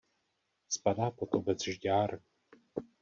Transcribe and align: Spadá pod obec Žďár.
Spadá 0.69 1.11
pod 1.13 1.29
obec 1.37 1.61
Žďár. 1.63 2.17